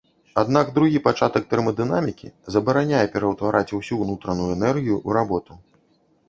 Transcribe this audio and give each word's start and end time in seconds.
Аднак 0.41 0.69
другі 0.77 1.01
пачатак 1.07 1.43
тэрмадынамікі 1.51 2.29
забараняе 2.55 3.03
ператвараць 3.17 3.75
усю 3.81 3.93
ўнутраную 4.03 4.49
энергію 4.57 4.95
ў 5.07 5.21
работу. 5.21 5.61